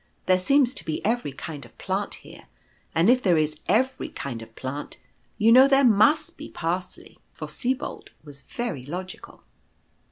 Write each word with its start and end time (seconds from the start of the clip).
"There 0.25 0.39
seems 0.39 0.73
to 0.73 0.83
be 0.83 1.05
every 1.05 1.31
kind 1.31 1.63
of 1.63 1.77
plant 1.77 2.15
here; 2.15 2.47
and 2.95 3.07
if 3.07 3.21
there 3.21 3.37
is 3.37 3.59
every 3.67 4.09
kind 4.09 4.41
of 4.41 4.55
plant, 4.55 4.97
you 5.37 5.51
know 5.51 5.67
there 5.67 5.83
must 5.83 6.37
be 6.37 6.49
Parsley/' 6.49 7.19
For 7.33 7.47
Sibold 7.47 8.09
was 8.23 8.41
very 8.41 8.83
logical. 8.83 9.43